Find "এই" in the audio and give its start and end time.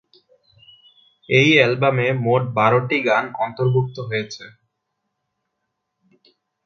1.29-1.49